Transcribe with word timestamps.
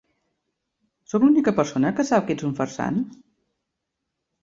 Sóc 1.13 1.27
l'única 1.27 1.55
persona 1.61 1.93
que 2.01 2.07
sap 2.09 2.29
que 2.31 2.39
ets 2.39 2.51
un 2.51 2.59
farsant? 2.63 3.01